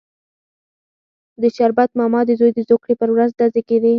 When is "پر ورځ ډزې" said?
3.01-3.61